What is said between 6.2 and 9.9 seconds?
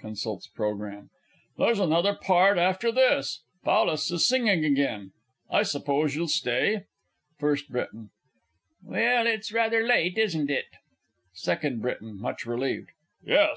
stay? FIRST B. Well it's rather